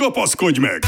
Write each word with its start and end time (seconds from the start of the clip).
Kapaszkodj 0.00 0.60
meg! 0.60 0.78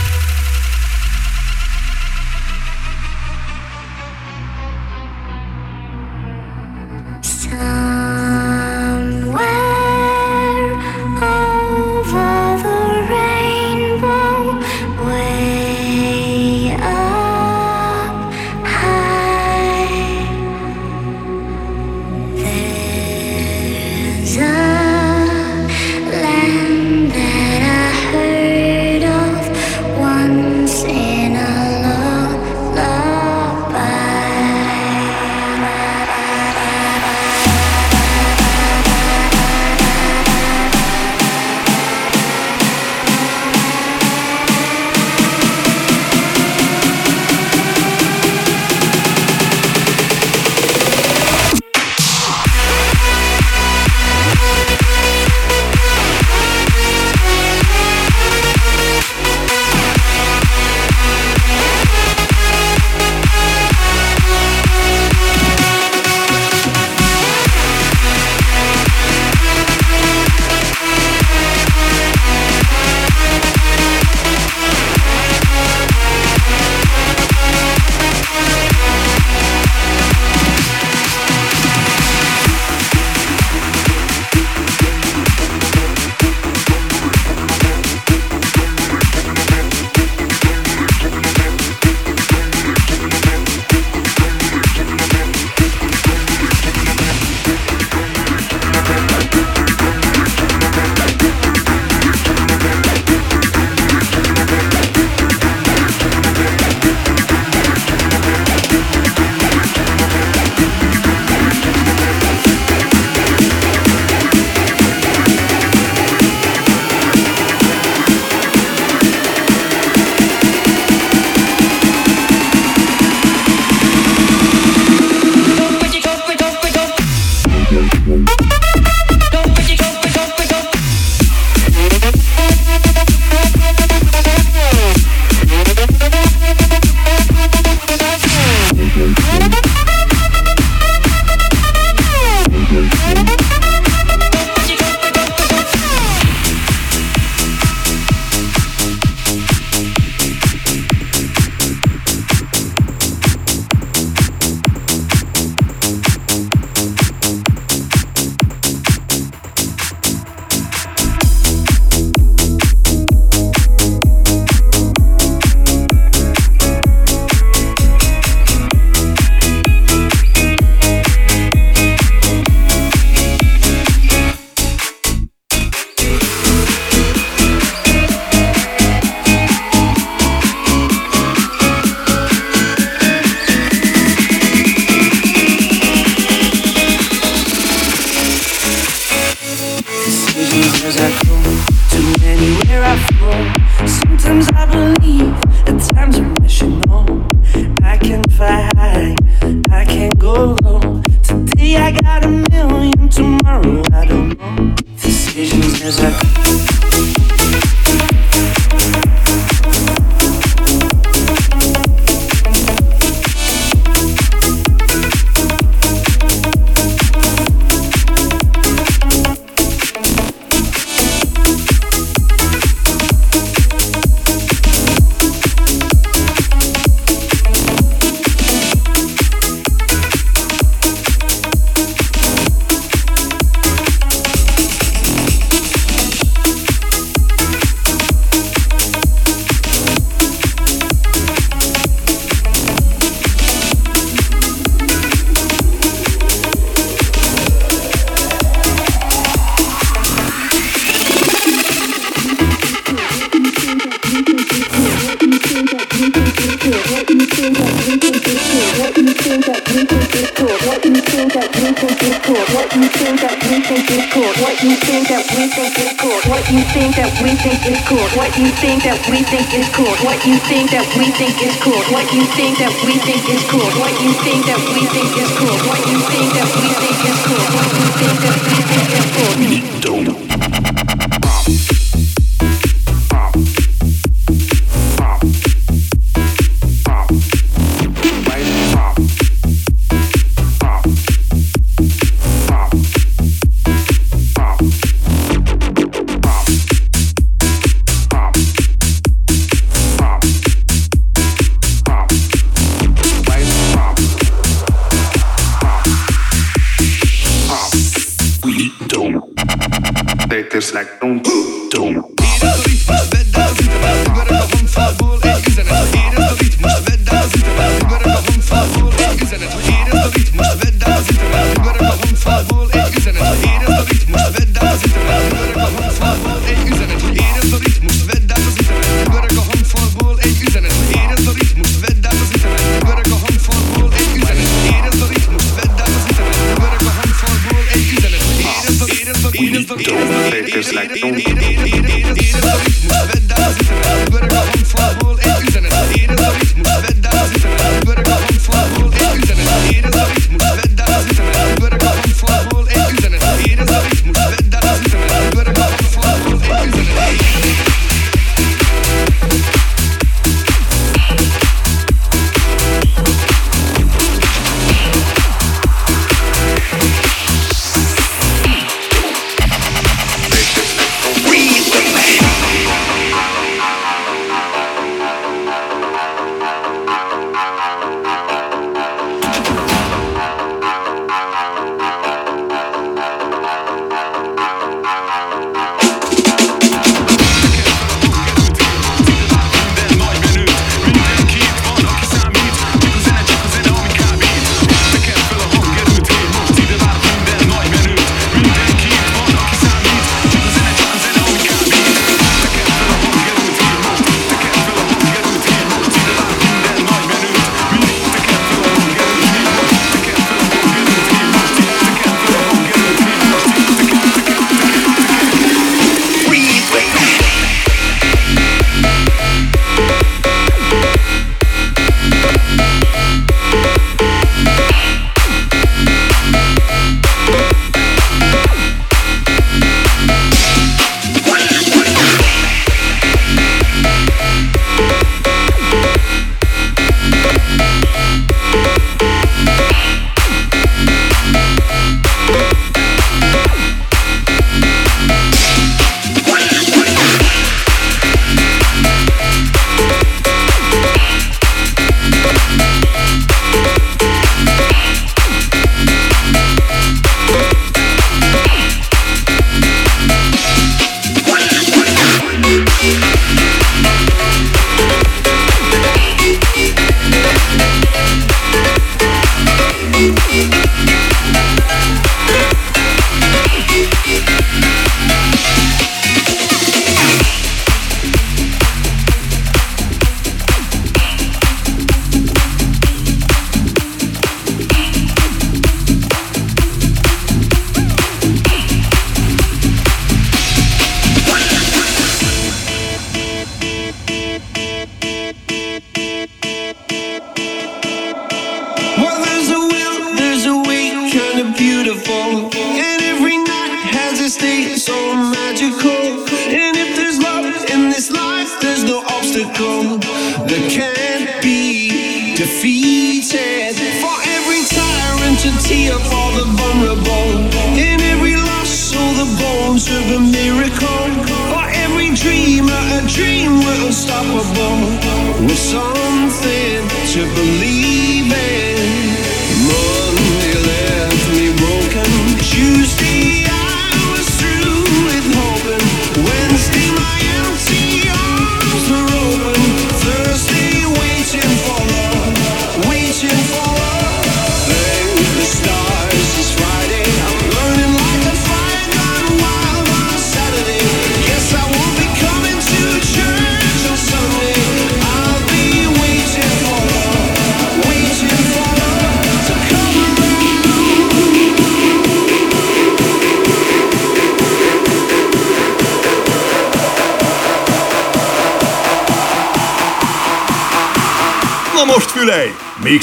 Fakers 310.59 310.75
like 310.75 311.01
don't, 311.01 311.23
don't. 311.71 312.18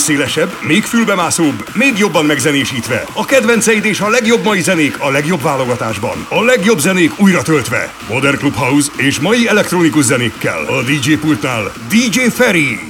Szélesebb, 0.05 0.51
még 0.61 0.83
fülbemászóbb, 0.83 1.69
még 1.73 1.97
jobban 1.97 2.25
megzenésítve. 2.25 3.03
A 3.13 3.25
kedvenceid 3.25 3.85
és 3.85 3.99
a 3.99 4.09
legjobb 4.09 4.43
mai 4.43 4.61
zenék 4.61 4.99
a 4.99 5.09
legjobb 5.09 5.41
válogatásban. 5.41 6.25
A 6.29 6.43
legjobb 6.43 6.79
zenék 6.79 7.19
újra 7.19 7.41
töltve. 7.41 7.93
Modern 8.09 8.37
Clubhouse 8.37 8.91
és 8.97 9.19
mai 9.19 9.47
elektronikus 9.47 10.03
zenékkel. 10.03 10.65
A 10.65 10.81
DJ 10.83 11.13
pultnál 11.13 11.71
DJ 11.89 12.19
Ferry. 12.19 12.84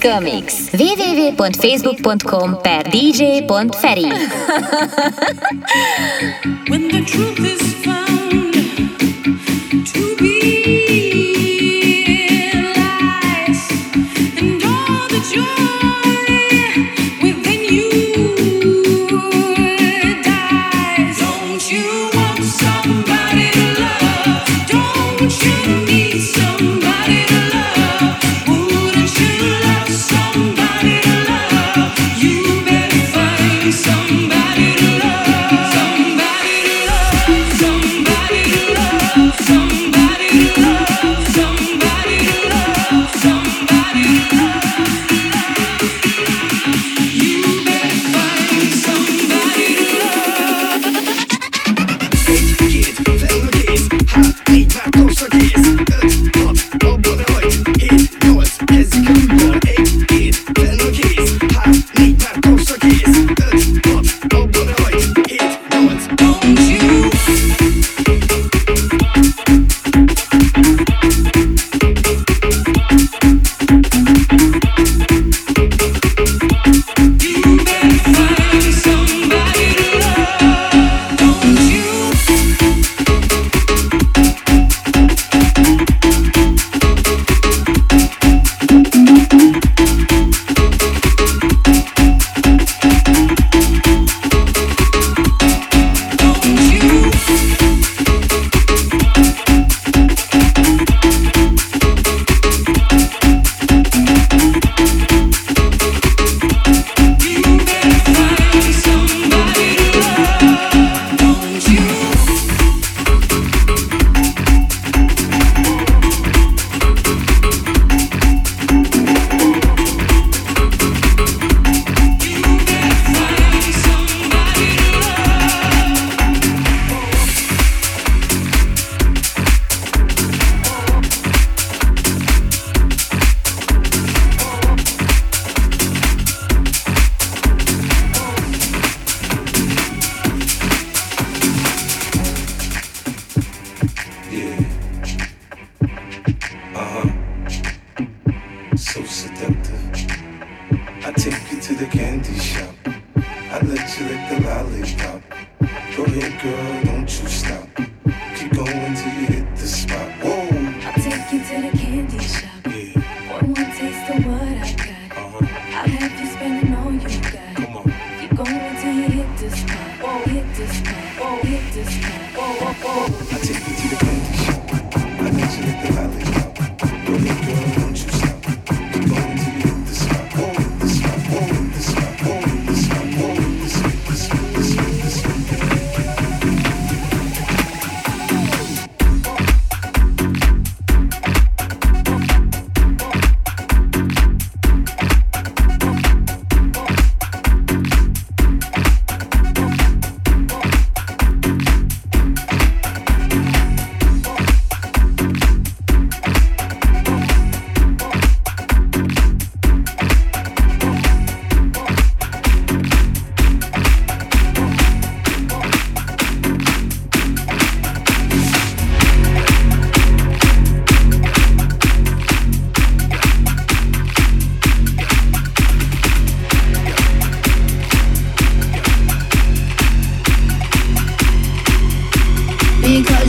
Musical 0.00 0.20
Mix. 0.22 0.70
www.facebook.com 0.72 2.60
per 2.62 2.82
dj.feri 2.88 4.08
When 6.68 6.88
the 6.88 7.02
truth 7.04 7.38
is 7.40 7.60
found 7.84 9.39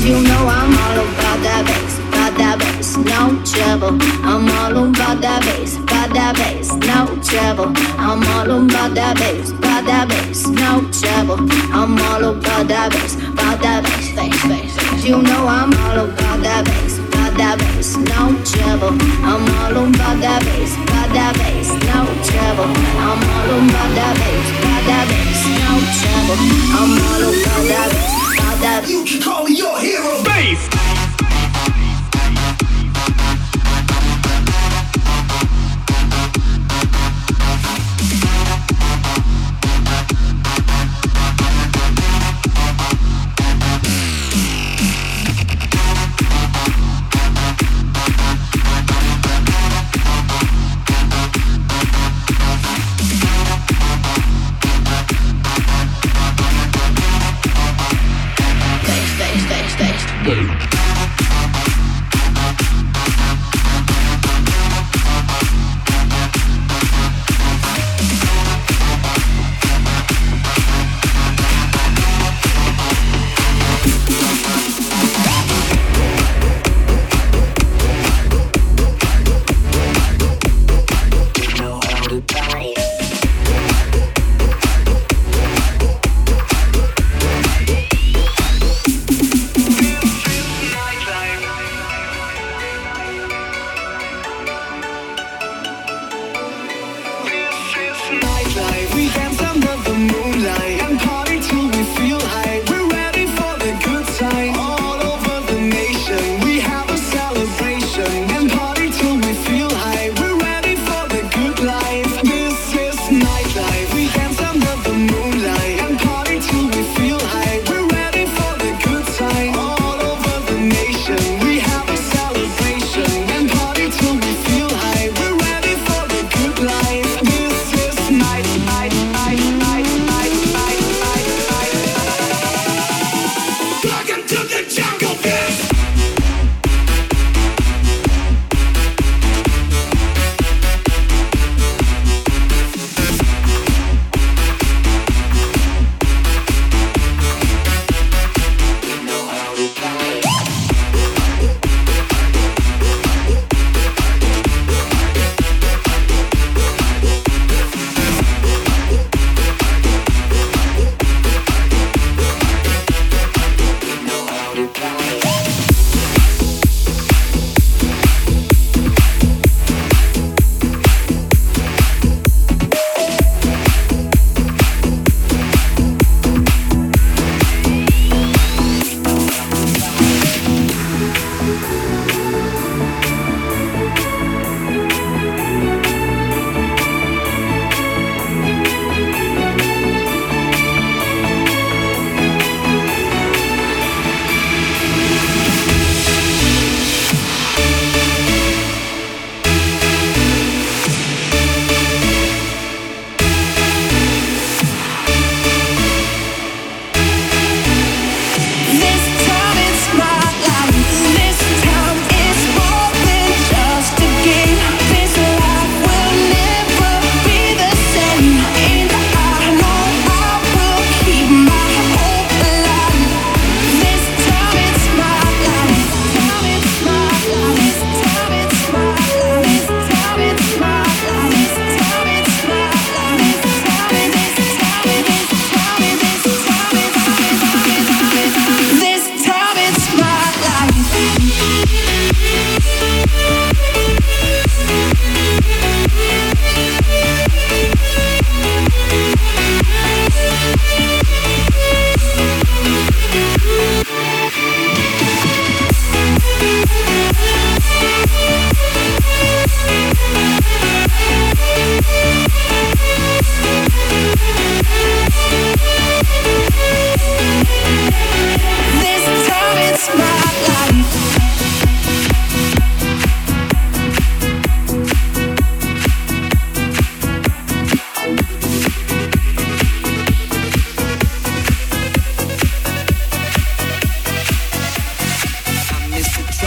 You 0.01 0.17
know 0.19 0.47
I'm 0.49 0.73
all 0.73 0.97
about 0.97 1.39
that 1.45 1.61
bass, 1.69 1.99
about 2.09 2.33
that 2.41 2.57
bass, 2.57 2.97
no 2.97 3.37
trouble. 3.45 4.01
I'm 4.25 4.49
all 4.49 4.89
about 4.89 5.21
that 5.21 5.45
bass, 5.45 5.77
about 5.77 6.09
that 6.17 6.35
bass, 6.41 6.73
no 6.73 7.05
trouble. 7.21 7.69
I'm 8.01 8.25
all 8.33 8.49
about 8.49 8.95
that 8.95 9.17
bass, 9.17 9.51
about 9.51 9.85
that 9.85 10.09
bass, 10.09 10.47
no 10.47 10.81
trouble. 10.89 11.37
I'm 11.69 12.01
all 12.09 12.33
about 12.33 12.67
that 12.67 12.89
bass, 12.91 13.13
about 13.13 13.61
that 13.61 13.83
bass, 13.85 14.09
bass, 14.17 14.41
bass. 14.49 15.05
You 15.05 15.21
know 15.21 15.45
I'm 15.45 15.71
all 15.85 16.09
about 16.09 16.41
that 16.41 16.65
bass 16.65 17.01
about 17.21 17.37
that 17.37 17.57
bass, 17.59 17.95
no 17.97 18.33
trouble. 18.41 18.97
I'm 19.21 19.45
all 19.61 19.85
about 19.85 20.17
that 20.25 20.41
bass, 20.41 20.73
about 20.81 21.13
that 21.13 21.37
bass, 21.37 21.69
no 21.85 22.01
trouble. 22.25 22.73
I'm 22.97 23.21
all 23.21 23.51
about 23.53 23.91
that 23.93 24.13
bass, 24.17 24.49
about 24.57 24.83
that 24.89 25.05
bass, 25.13 25.41
no 25.61 25.73
trouble. 26.01 26.39
I'm 26.73 26.91
all 27.05 27.23
about 27.29 27.63
that 27.69 27.89
bass. 27.93 28.20
You 28.61 29.03
can 29.03 29.19
call 29.19 29.43
me 29.43 29.55
your 29.55 29.79
hero. 29.79 30.21
Bass. 30.23 31.00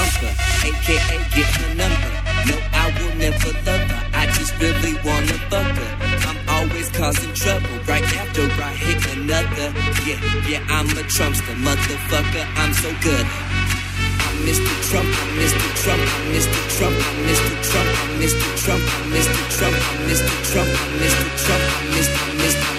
bumper, 0.04 0.32
aka 0.68 1.16
get 1.34 1.48
her 1.60 1.74
number. 1.74 2.10
No, 2.48 2.56
I 2.72 2.86
will 2.98 3.14
never 3.16 3.50
love 3.66 3.84
her. 3.90 4.02
I 4.12 4.26
just 4.36 4.52
really 4.60 4.94
wanna 5.04 5.36
fuck 5.50 5.76
her. 5.80 5.90
I'm 6.28 6.40
always 6.48 6.88
causing 6.90 7.32
trouble 7.34 7.76
right 7.88 8.04
after 8.20 8.42
I 8.62 8.72
hit 8.84 9.00
another. 9.16 9.68
Yeah, 10.06 10.20
yeah, 10.48 10.76
I'm 10.76 10.88
a 10.90 11.04
Trumpster, 11.14 11.56
motherfucker. 11.66 12.44
I'm 12.56 12.72
so 12.74 12.90
good. 13.00 13.26
I'm 14.26 14.36
Mr. 14.48 14.72
Trump, 14.88 15.08
I'm 15.22 15.30
Mr. 15.40 15.66
Trump, 15.82 16.02
I'm 16.16 16.24
Mr. 16.34 16.60
Trump, 16.76 16.96
I'm 17.08 17.18
Mr. 17.28 17.50
Trump, 17.70 17.90
I'm 18.02 18.20
Mr. 18.20 18.46
Trump, 18.62 18.84
I'm 18.94 19.10
Mr. 19.14 19.34
Trump, 19.54 19.74
I'm 19.84 20.00
Mr. 20.08 20.28
Trump, 20.50 20.68
I'm 20.68 20.92
Mr. 21.00 21.22
Trump, 21.42 21.62
I'm 21.64 21.80
Mr. 21.88 22.04
Trump, 22.04 22.12
I'm 22.20 22.38
Mr. 22.38 22.60
Trump. 22.60 22.73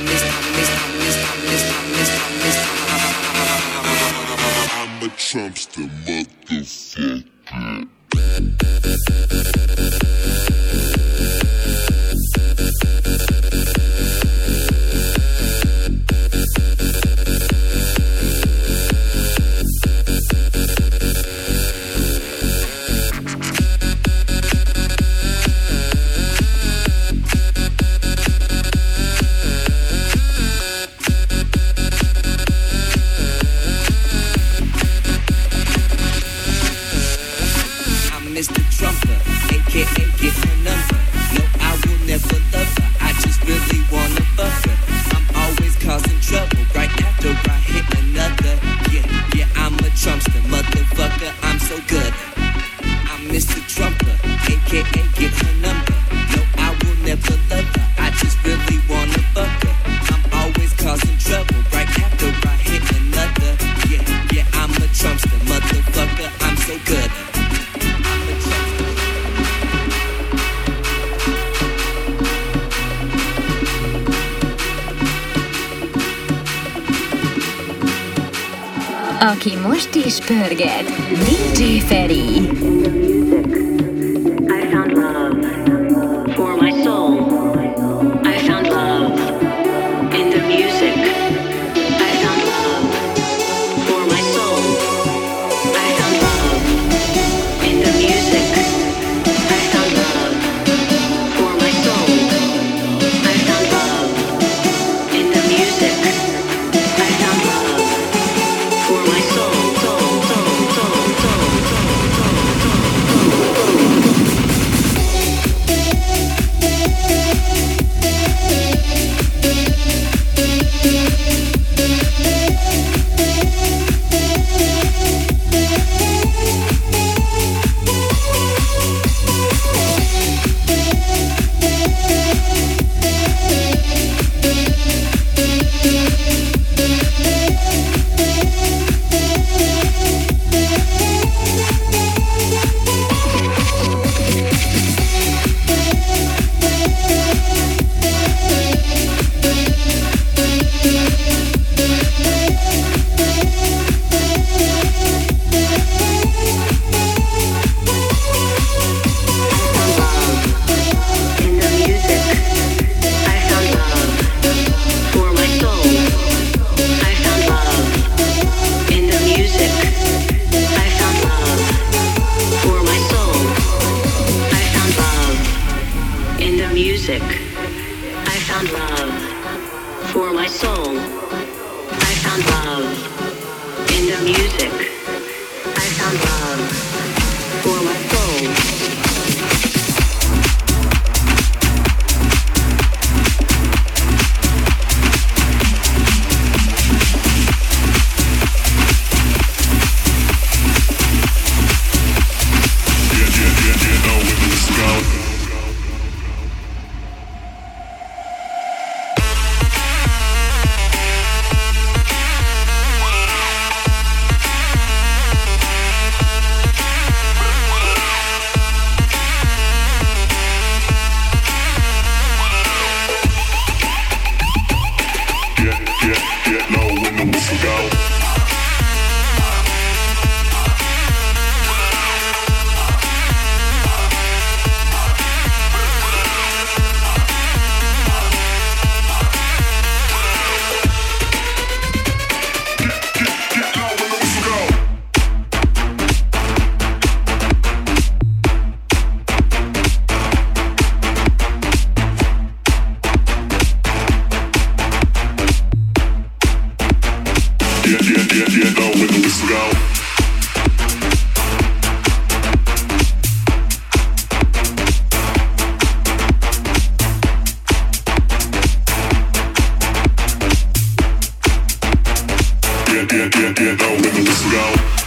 get, 272.95 273.09
get, 273.09 273.31
get, 273.31 273.55
get 273.55 273.79
down, 273.79 274.01
let 274.01 274.13
me 274.13 274.21
whistle 274.21 274.51
down. 274.51 275.04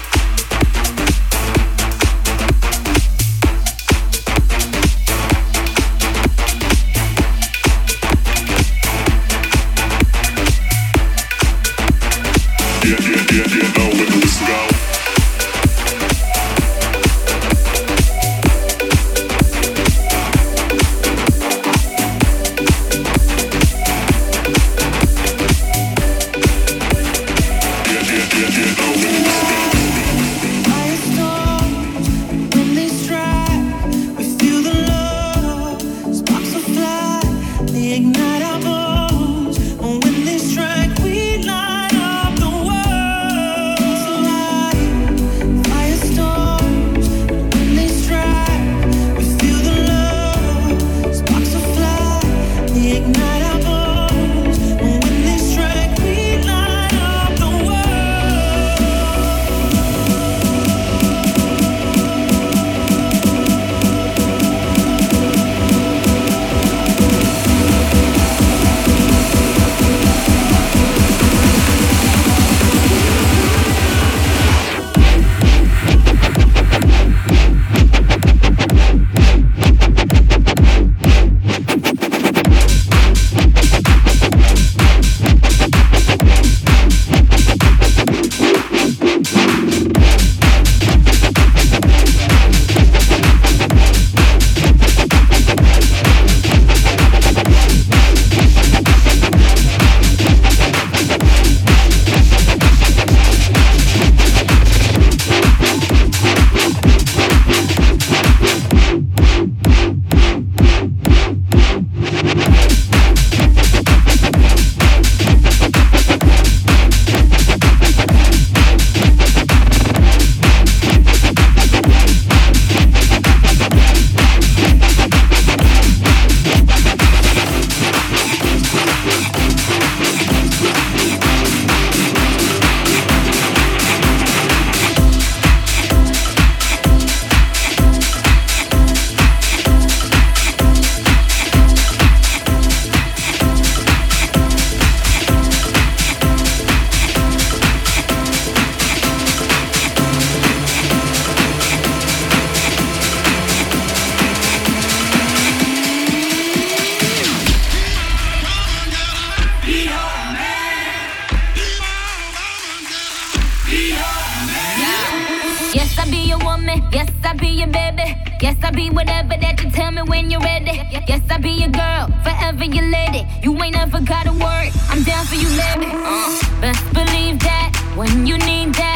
you're 170.30 170.40
ready. 170.40 170.82
Yes, 171.06 171.22
I'll 171.30 171.40
be 171.40 171.50
your 171.50 171.70
girl, 171.70 172.08
forever 172.22 172.64
your 172.64 172.84
lady. 172.84 173.26
You 173.42 173.52
ain't 173.62 173.74
never 173.74 174.00
gotta 174.00 174.32
worry, 174.32 174.70
I'm 174.90 175.02
down 175.02 175.24
for 175.26 175.36
you, 175.36 175.48
baby. 175.48 175.90
Uh, 175.92 176.60
best 176.60 176.84
believe 176.92 177.38
that 177.40 177.70
when 177.96 178.26
you 178.26 178.36
need 178.38 178.74
that. 178.74 178.87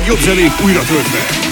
Legjobb 0.00 0.20
zenék 0.20 0.52
újra 0.64 0.82
töltve. 0.82 1.49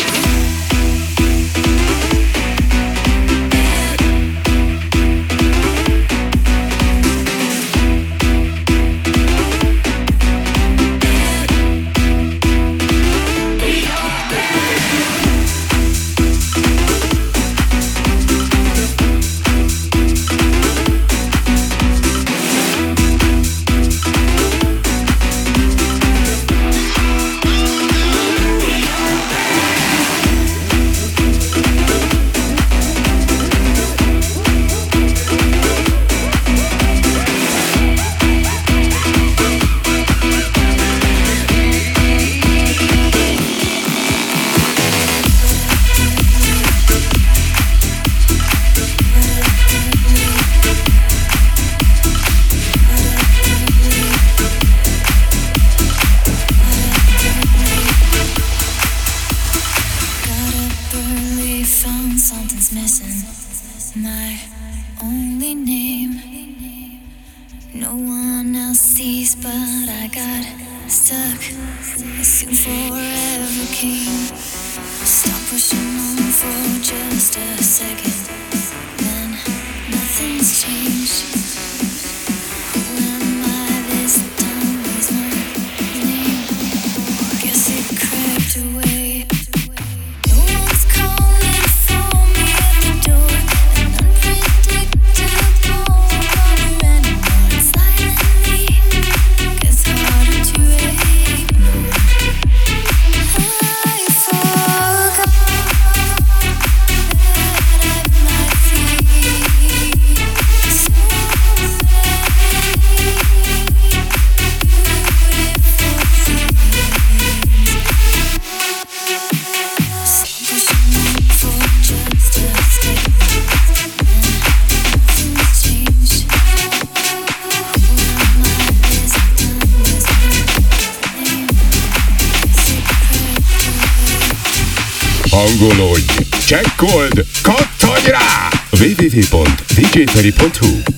Hangolódj! 135.39 136.13
Csekkold! 136.47 137.27
Kattanj 137.43 138.07
rá! 138.07 138.51
www.djferi.hu 138.71 140.98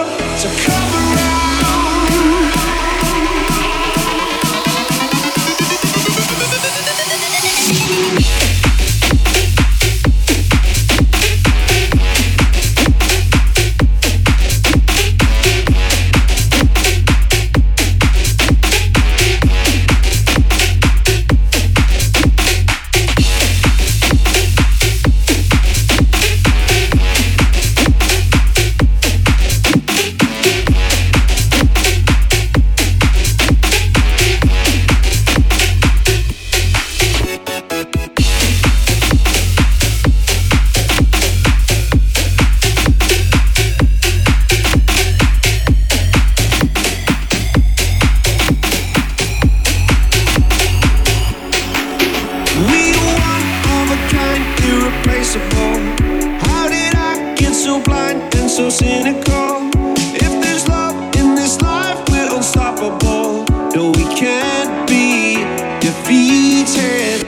cynical. 58.71 59.69
If 60.15 60.31
there's 60.41 60.65
love 60.69 60.95
in 61.17 61.35
this 61.35 61.59
life, 61.61 61.99
we're 62.09 62.33
unstoppable. 62.33 63.43
No, 63.75 63.91
we 63.91 64.05
can't 64.15 64.87
be 64.87 65.35
defeated. 65.81 67.27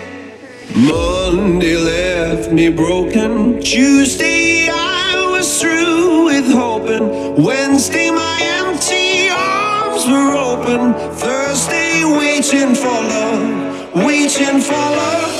Monday 0.73 1.75
left 1.75 2.51
me 2.51 2.69
broken. 2.69 3.61
Tuesday, 3.61 4.69
I 4.69 5.27
was 5.31 5.59
through 5.59 6.25
with 6.25 6.49
hoping. 6.49 7.43
Wednesday, 7.43 8.09
my 8.09 8.37
empty 8.59 9.27
arms 9.29 10.07
were 10.07 10.33
open. 10.49 10.93
Thursday, 11.15 12.05
waiting 12.05 12.73
for 12.73 12.97
love, 13.15 13.93
waiting 14.07 14.61
for 14.61 14.83
love. 15.01 15.31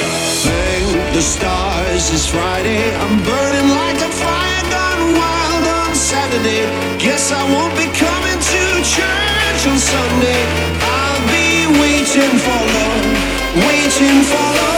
Thank 0.44 1.14
the 1.16 1.22
stars, 1.22 2.12
it's 2.12 2.28
Friday. 2.28 2.94
I'm 2.98 3.24
burning 3.24 3.70
like 3.70 3.83
candidate. 6.34 7.00
Guess 7.00 7.32
I 7.32 7.44
won't 7.52 7.76
be 7.78 7.86
coming 7.86 8.40
to 8.40 8.64
church 8.84 9.68
on 9.68 9.78
Sunday. 9.78 10.42
I'll 10.82 11.22
be 11.28 11.68
waiting 11.80 12.38
for 12.40 12.62
love, 12.76 13.06
waiting 13.56 14.24
for 14.24 14.38
love. 14.38 14.73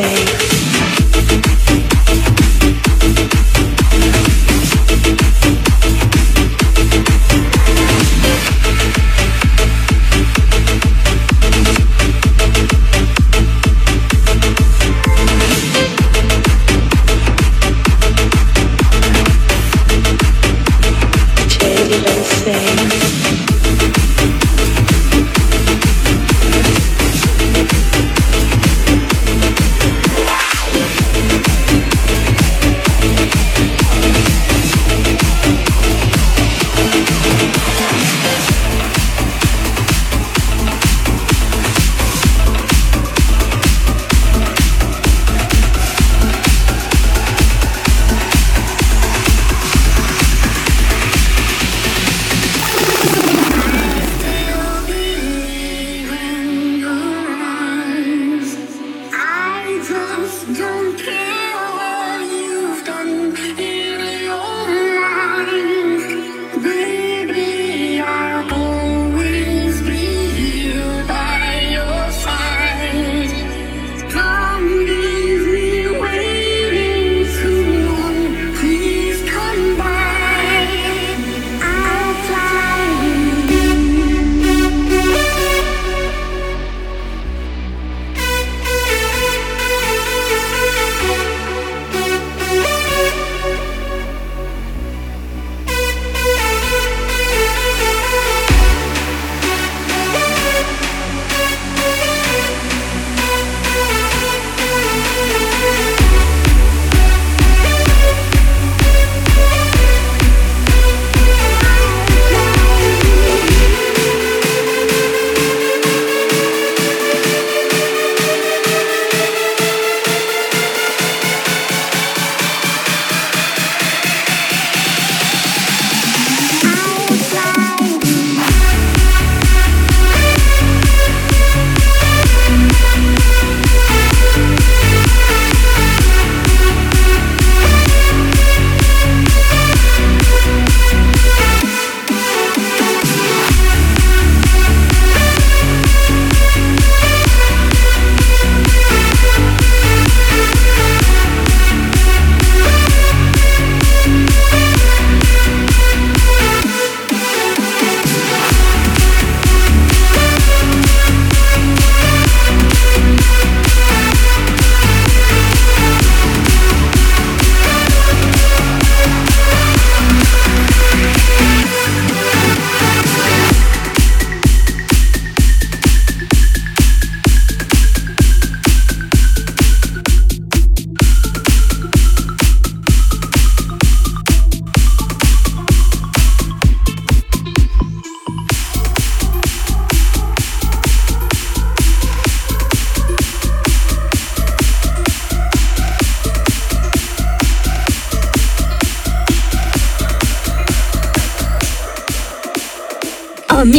I 0.00 0.27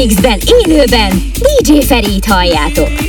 mixben 0.10 0.40
élőben 0.66 1.32
DJ 1.64 1.80
Ferit 1.82 2.26
halljátok. 2.26 3.09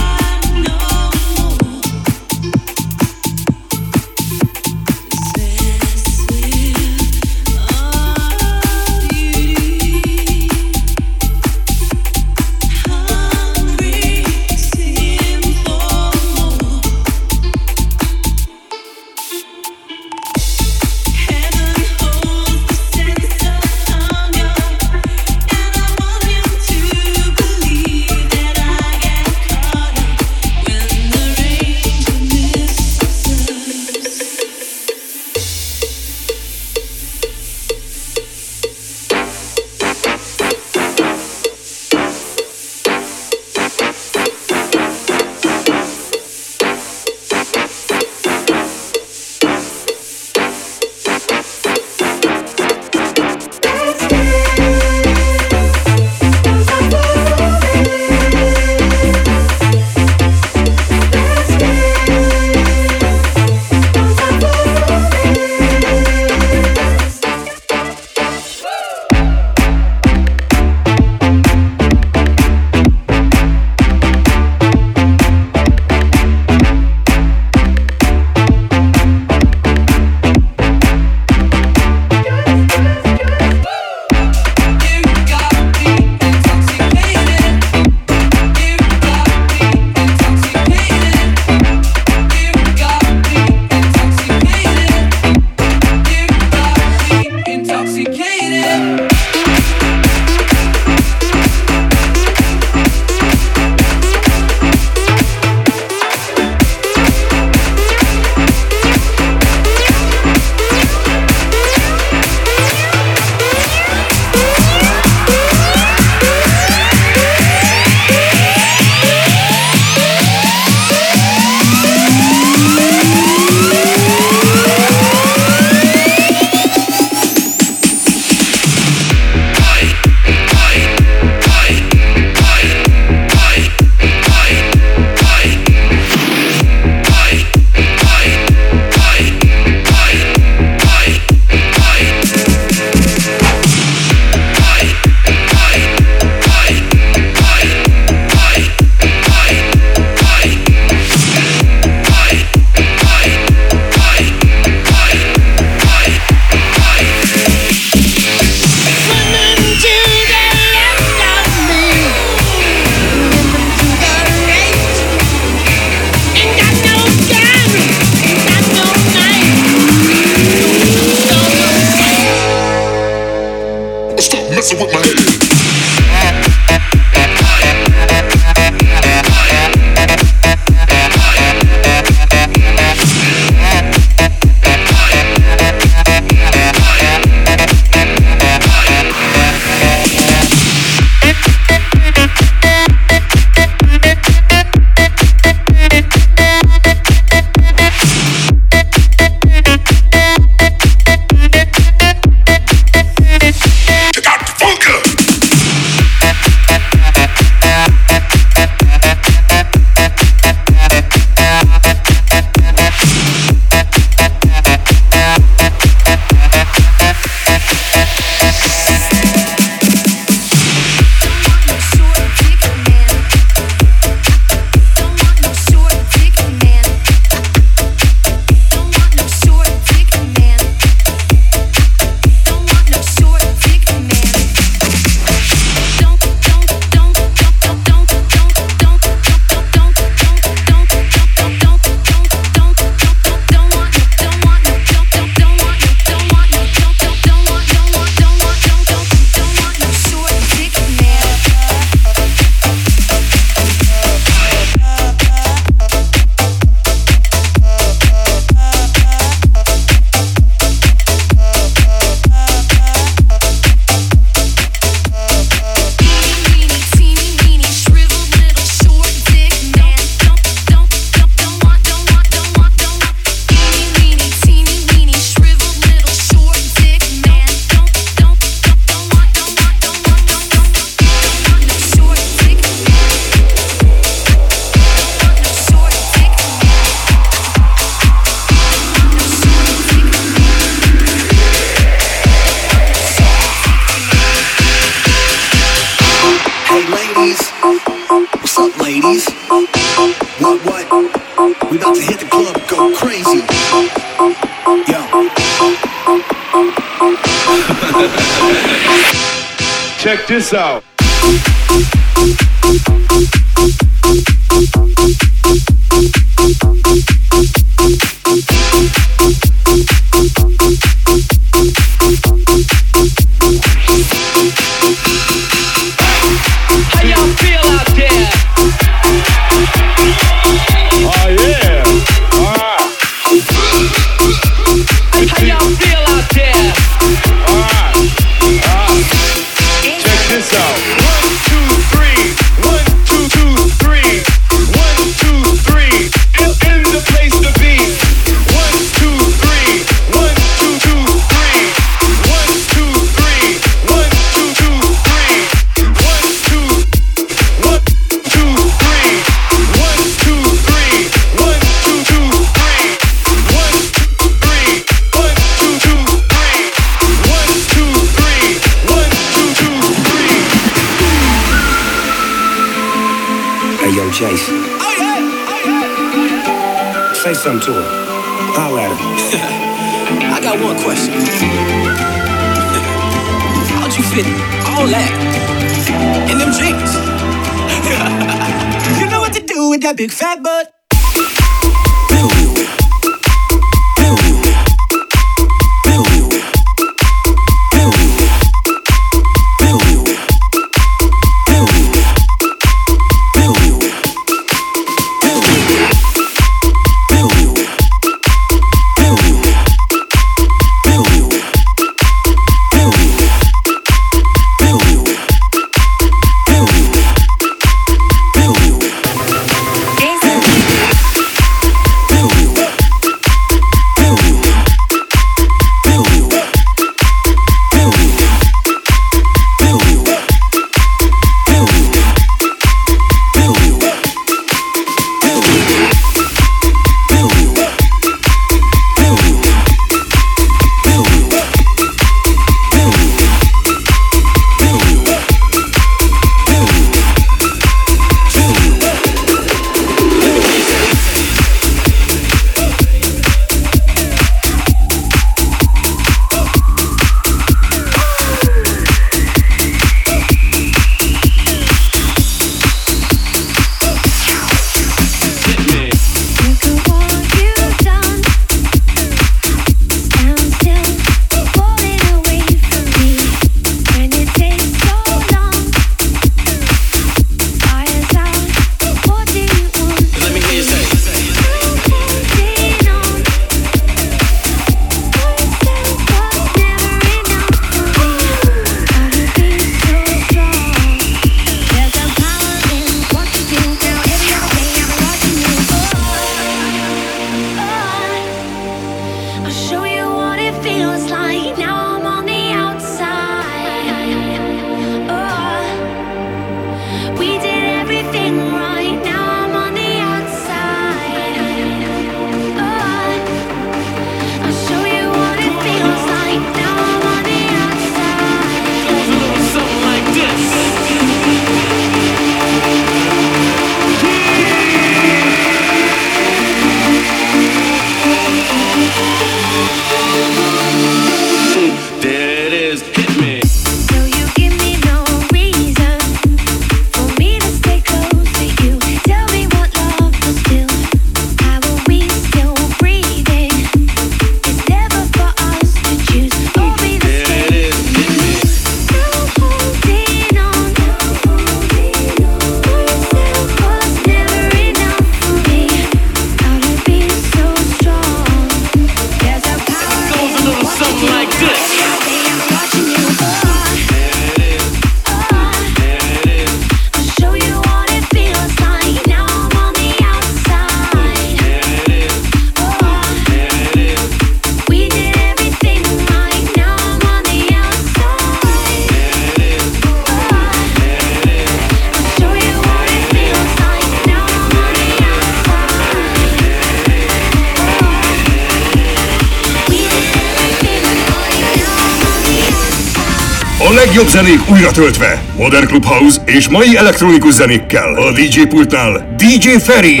Újra 594.62 594.74
töltve. 594.74 595.22
Modern 595.36 595.66
Clubhouse 595.66 596.22
és 596.24 596.48
mai 596.48 596.76
elektronikus 596.76 597.34
zenékkel. 597.34 597.94
A 597.94 598.12
DJ 598.12 598.40
pultnál 598.40 599.14
DJ 599.16 599.48
Ferry. 599.48 600.00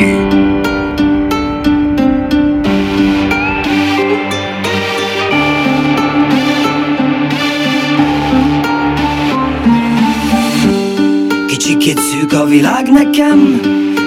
Kicsikét 11.46 11.98
szűk 11.98 12.32
a 12.32 12.44
világ 12.44 12.90
nekem 12.90 13.60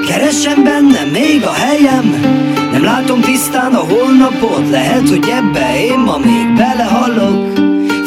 Keresem 0.08 0.64
benne 0.64 1.06
még 1.12 1.44
a 1.44 1.54
helyem 1.54 2.16
Nem 2.72 2.84
látom 2.84 3.22
tisztán 3.22 3.74
a 3.74 3.80
holnapot 3.80 4.70
Lehet, 4.70 5.10
hogy 5.10 5.26
ebbe 5.30 5.86
én 5.86 6.00
ma 6.00 6.18
még 6.18 6.45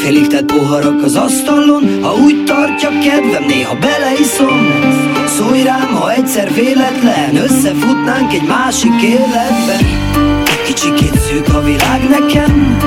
Félig 0.08 0.26
tett 0.26 0.44
poharak 0.44 1.02
az 1.02 1.16
asztalon 1.16 2.02
Ha 2.02 2.14
úgy 2.14 2.44
tartja 2.44 2.88
kedvem, 2.88 3.44
néha 3.46 3.74
beleiszom 3.74 4.70
Szólj 5.26 5.62
rám, 5.62 5.94
ha 5.94 6.12
egyszer 6.12 6.54
véletlen 6.54 7.36
Összefutnánk 7.36 8.32
egy 8.32 8.46
másik 8.46 9.02
életben 9.02 9.86
Kicsikét 10.66 11.20
szűk 11.20 11.54
a 11.54 11.60
világ 11.60 12.08
nekem 12.08 12.78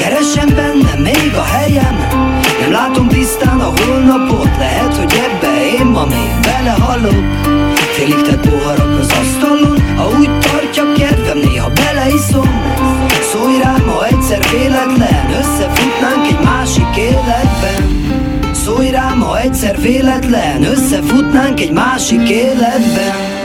Keresem 0.00 0.48
benne 0.54 0.94
még 1.02 1.32
a 1.36 1.44
helyem. 1.44 1.96
Nem 2.60 2.70
látom 2.70 3.08
tisztán 3.08 3.60
a 3.60 3.72
holnapot 3.80 4.56
Lehet, 4.58 4.96
hogy 4.96 5.12
ebbe 5.12 5.66
én 5.78 5.86
ma 5.86 6.06
még 6.06 6.30
belehallok. 6.42 7.24
Félig 7.96 8.22
tett 8.22 8.48
poharak 8.48 8.98
az 8.98 9.12
asztalon 9.20 9.96
Ha 9.96 10.08
úgy 10.18 10.38
tartja 10.38 10.92
kedvem, 10.92 11.38
néha 11.38 11.70
beleiszom 11.70 12.66
Szólj 13.32 13.58
rám, 13.62 13.82
ha 13.86 14.06
egyszer 14.06 14.38
véletlen 14.50 15.30
Összefutnánk 15.38 16.26
egy 16.26 16.35
másik 16.96 17.16
életben. 17.16 18.54
Szólj 18.54 18.90
rám, 18.90 19.20
ha 19.20 19.40
egyszer 19.40 19.80
véletlen 19.80 20.64
Összefutnánk 20.64 21.60
egy 21.60 21.72
másik 21.72 22.28
életben 22.28 23.35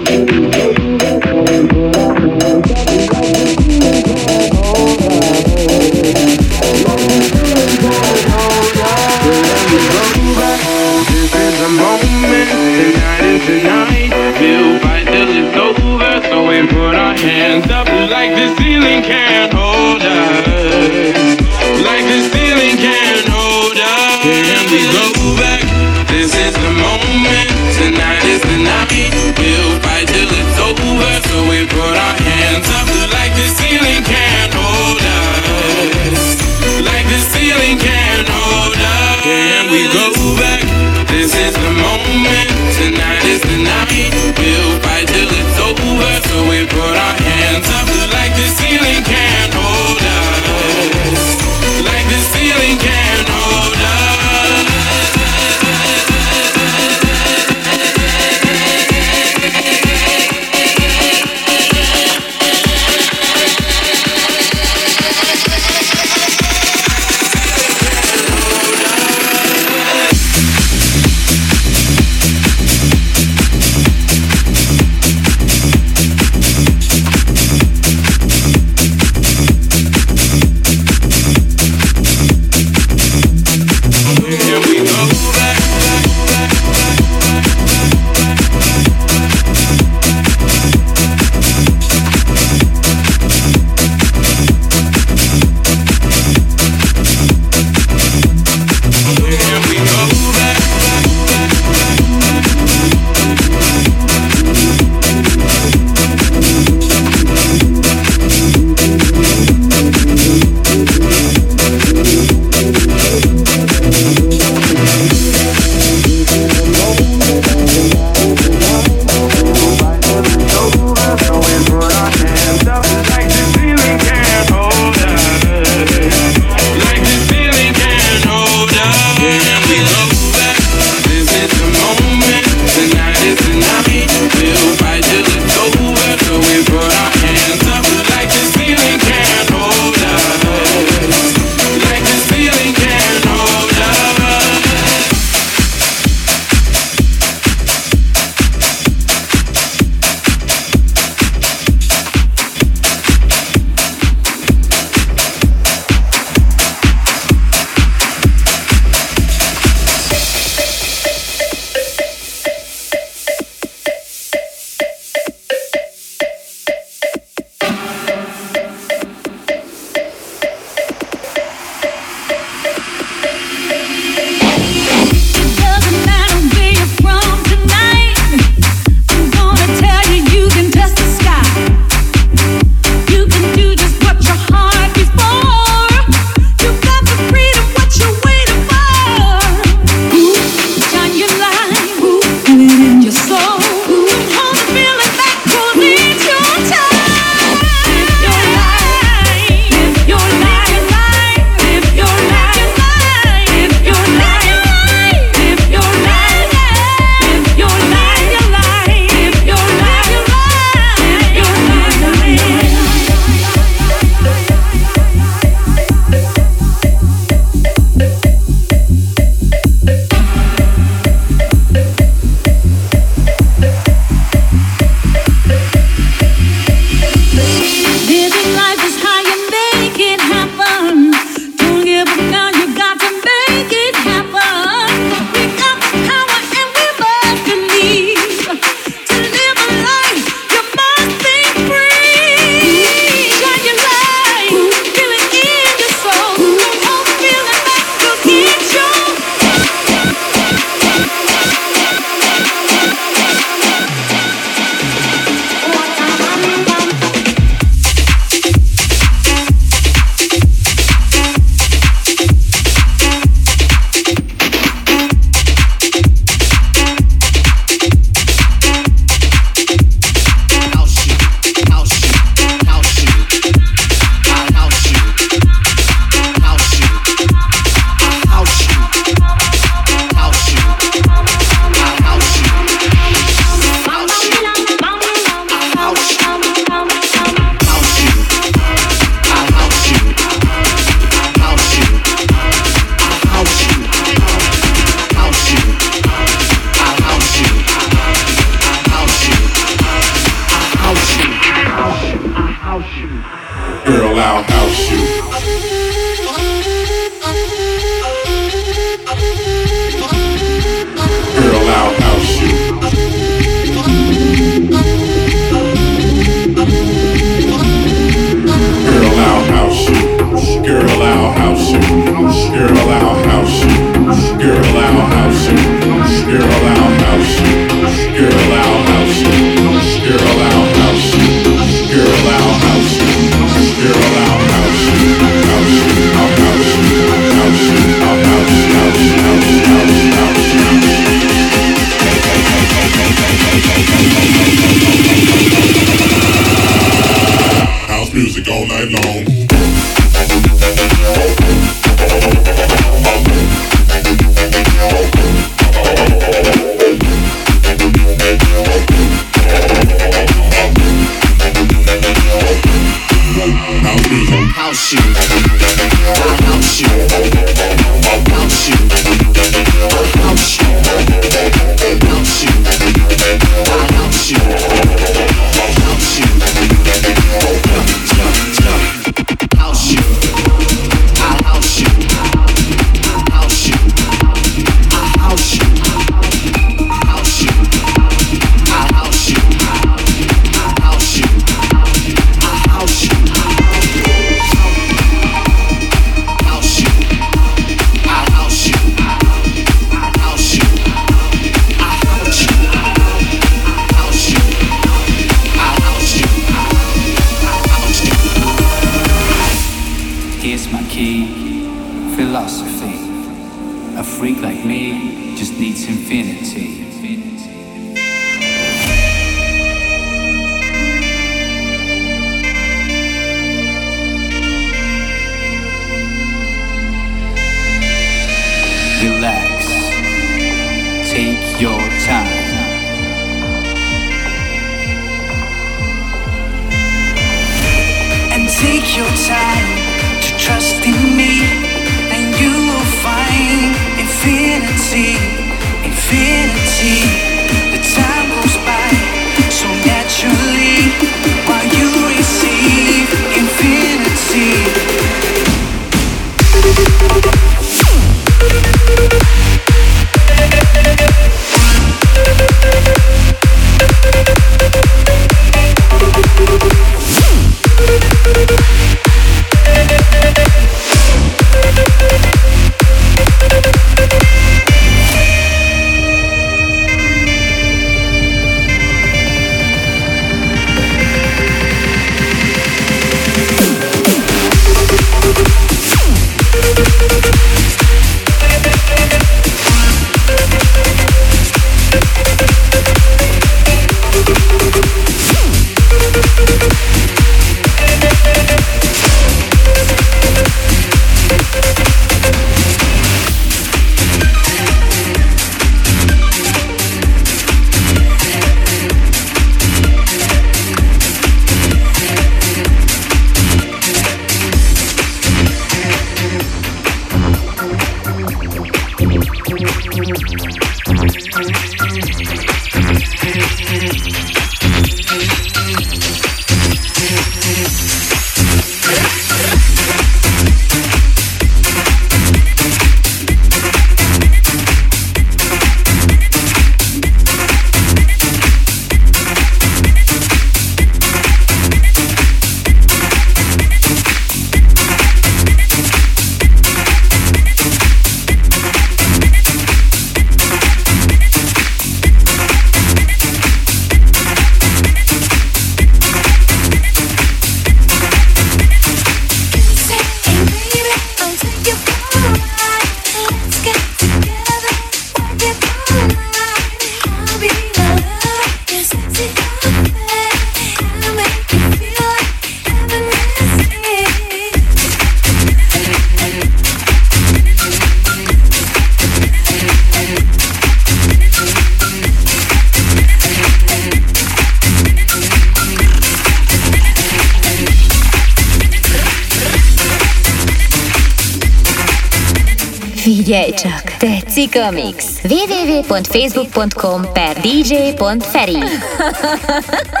Musical 594.41 594.73
Mix. 594.73 595.21
www.facebook.com 595.21 597.11
per 597.13 597.39
dj.feri 597.41 598.57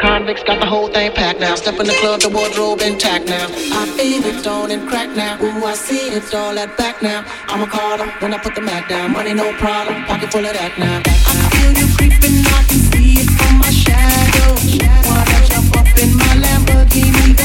Convicts 0.00 0.42
got 0.42 0.60
the 0.60 0.66
whole 0.66 0.88
thing 0.88 1.12
packed 1.12 1.40
now. 1.40 1.54
Step 1.54 1.80
in 1.80 1.86
the 1.86 1.94
club, 1.94 2.20
the 2.20 2.28
wardrobe 2.28 2.80
intact 2.80 3.26
now. 3.26 3.46
I 3.72 3.86
feel 3.96 4.24
it 4.24 4.46
on 4.46 4.70
and 4.70 4.88
crack 4.88 5.14
now. 5.16 5.40
Ooh, 5.42 5.64
I 5.64 5.74
see 5.74 6.08
it's 6.08 6.34
all 6.34 6.54
that 6.54 6.76
back 6.76 7.02
now. 7.02 7.24
I'm 7.48 7.62
a 7.62 7.66
Carter 7.66 8.06
when 8.20 8.34
I 8.34 8.38
put 8.38 8.54
the 8.54 8.60
Mac 8.60 8.88
down. 8.88 9.12
Money 9.12 9.34
no 9.34 9.52
problem, 9.54 10.04
pocket 10.04 10.30
full 10.32 10.44
of 10.44 10.52
that 10.52 10.78
now. 10.78 11.02
I 11.06 11.48
feel 11.54 11.72
you 11.80 11.86
creeping, 11.96 12.44
I 12.44 12.62
can 12.68 12.80
see 12.90 13.22
it 13.22 13.30
from 13.38 13.58
my 13.58 13.70
shadow. 13.70 14.54
Wanna 15.08 15.38
jump 15.46 15.76
up 15.76 15.88
in 16.02 16.10
my 16.16 16.32
Lamborghini 16.44 17.37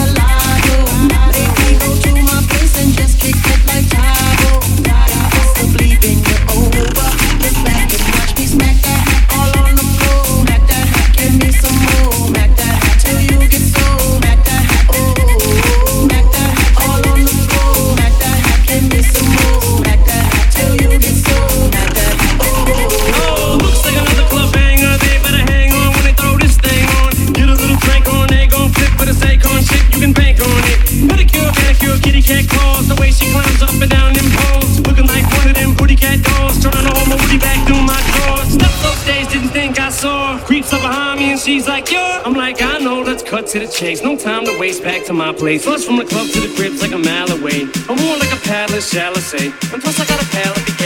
she's 41.43 41.67
like, 41.67 41.91
yeah. 41.91 42.21
I'm 42.25 42.33
like, 42.33 42.61
I 42.61 42.79
know. 42.79 43.01
Let's 43.01 43.23
cut 43.23 43.47
to 43.47 43.59
the 43.59 43.67
chase. 43.67 44.01
No 44.01 44.17
time 44.17 44.45
to 44.45 44.57
waste. 44.59 44.83
Back 44.83 45.05
to 45.05 45.13
my 45.13 45.33
place. 45.33 45.65
Flush 45.65 45.83
from 45.83 45.97
the 45.97 46.05
club 46.05 46.27
to 46.29 46.39
the 46.39 46.53
cribs 46.55 46.81
like 46.81 46.91
a 46.91 46.97
mile 46.97 47.31
away. 47.31 47.67
I'm 47.89 47.97
more 47.97 48.17
like 48.17 48.31
a 48.31 48.41
paddler, 48.41 48.81
shall 48.81 49.11
I 49.15 49.19
say? 49.19 49.47
And 49.47 49.81
plus 49.81 49.99
I 49.99 50.05
got 50.05 50.21
a 50.23 50.29
pal 50.29 50.82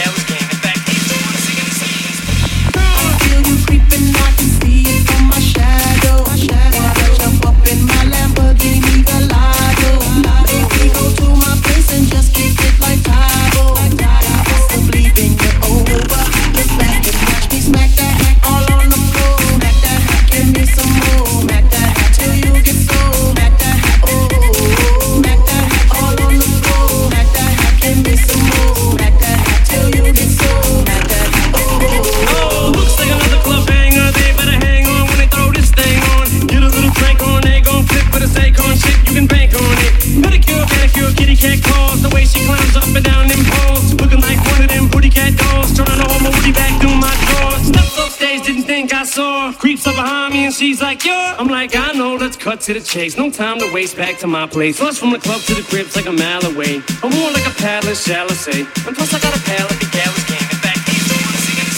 she's 50.58 50.82
like, 50.82 51.06
yeah. 51.06 51.36
I'm 51.38 51.48
like, 51.48 51.76
I 51.76 51.94
know. 51.94 52.16
Let's 52.16 52.36
cut 52.36 52.62
to 52.62 52.74
the 52.74 52.82
chase. 52.82 53.16
No 53.18 53.30
time 53.30 53.60
to 53.60 53.72
waste. 53.74 53.96
Back 53.96 54.18
to 54.20 54.28
my 54.28 54.48
place. 54.48 54.80
Flush 54.80 54.98
from 54.98 55.12
the 55.12 55.20
club 55.20 55.42
to 55.42 55.54
the 55.54 55.62
cribs 55.62 55.96
like 55.96 56.08
a 56.08 56.12
mile 56.12 56.44
away. 56.46 56.82
I'm 57.04 57.12
more 57.12 57.32
like 57.32 57.46
a 57.46 57.56
paddler, 57.62 57.96
shall 57.96 58.26
I 58.26 58.34
say? 58.34 58.62
And 58.62 58.96
plus 58.96 59.14
I 59.14 59.20
got 59.20 59.36
a 59.38 59.42
pal 59.46 59.66
at 59.70 59.80
the 59.80 59.90
gallows 59.94 60.26
game. 60.26 60.48
In 60.50 60.60
fact, 60.66 60.82
he's 60.90 61.06
the 61.08 61.18
one 61.22 61.38
scenes. 61.46 61.78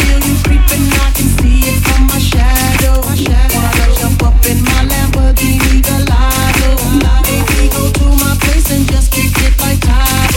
feel 0.00 0.20
you 0.22 0.34
creeping, 0.46 0.84
I 1.04 1.08
can 1.16 1.28
see 1.38 1.58
it 1.72 1.80
from 1.82 2.06
my 2.06 2.18
shadow. 2.18 3.02
Wanna 3.02 3.86
jump 3.98 4.22
up 4.22 4.38
in 4.46 4.58
my 4.62 4.80
Lamborghini 4.90 5.82
Gallardo? 5.82 6.70
Baby, 7.26 7.66
go 7.74 7.82
to 7.98 8.06
my 8.22 8.32
place 8.42 8.70
and 8.70 8.86
just 8.86 9.10
kick 9.12 9.34
it 9.42 9.54
like 9.60 9.80
Tae 9.80 10.28
Bo. 10.32 10.33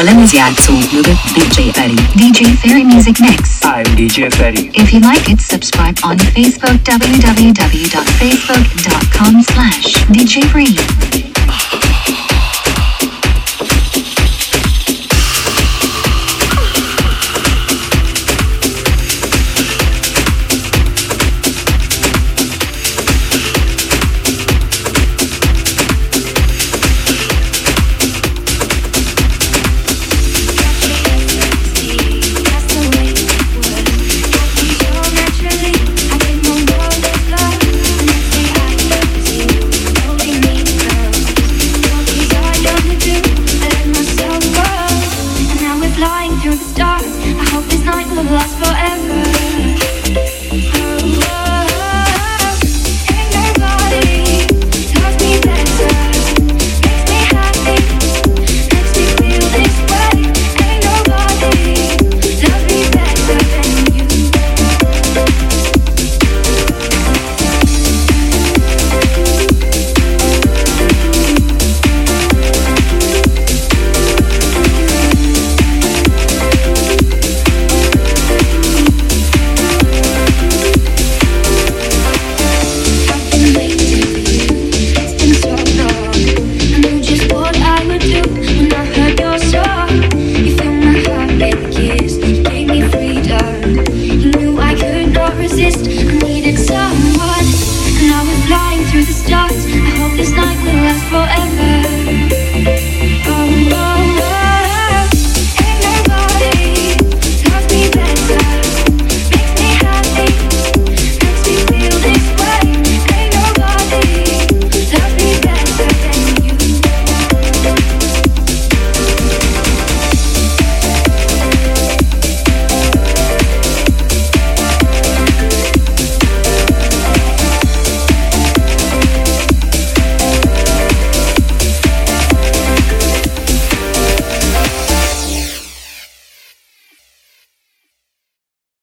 A 0.00 0.02
lemezjátszó 0.02 0.72
mögött 0.92 1.24
DJ 1.34 1.70
Feree. 1.70 1.94
DJ 2.14 2.44
Feree 2.60 2.84
Music 2.84 3.18
Mix. 3.18 3.40
I'm 3.62 3.94
DJ 3.94 4.28
Feree. 4.28 4.68
If 4.72 4.92
you 4.92 5.00
like 5.12 5.30
it, 5.30 5.40
subscribe 5.40 5.98
on 6.02 6.18
Facebook 6.18 6.82
www.facebook.com 6.84 9.42
slash 9.42 10.04
DJ 10.08 10.44
Feree. 10.50 11.29